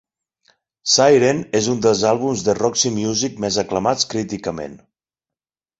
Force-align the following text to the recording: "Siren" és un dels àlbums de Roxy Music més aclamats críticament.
"Siren" 0.93 1.43
és 1.61 1.67
un 1.75 1.83
dels 1.87 2.03
àlbums 2.13 2.45
de 2.49 2.57
Roxy 2.61 2.95
Music 2.97 3.39
més 3.47 3.61
aclamats 3.67 4.13
críticament. 4.17 4.77